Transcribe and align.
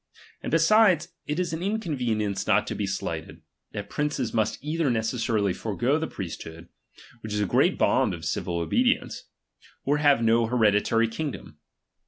And 0.41 0.49
besides, 0.51 1.09
it 1.27 1.39
is 1.39 1.53
an 1.53 1.61
in 1.61 1.79
convenience 1.79 2.47
not 2.47 2.65
to 2.65 2.73
be 2.73 2.87
slighted, 2.87 3.43
that 3.73 3.91
princes 3.91 4.33
must 4.33 4.57
either 4.63 4.89
necessarily 4.89 5.53
forego 5.53 5.99
the 5.99 6.07
priesthood, 6.07 6.69
which 7.21 7.33
is 7.33 7.39
a 7.39 7.45
great 7.45 7.77
bond 7.77 8.15
of 8.15 8.25
civil 8.25 8.57
obedience; 8.57 9.25
or 9.85 9.97
have 9.99 10.23
no 10.23 10.47
here 10.47 10.71
ditary 10.71 11.07
kingdom. 11.07 11.59